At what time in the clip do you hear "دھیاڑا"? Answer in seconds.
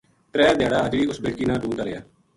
0.59-0.79